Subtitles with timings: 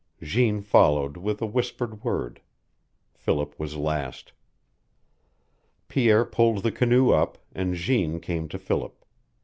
[0.19, 2.41] Jeanne followed, with a whispered word.
[3.13, 4.33] Philip was last.
[5.89, 9.05] Pierre pulled the canoe up, and Jeanne came to Philip.